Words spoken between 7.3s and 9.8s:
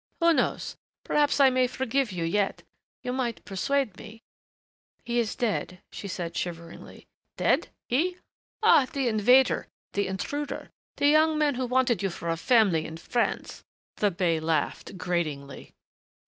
"Dead? He?... Ah, the invader,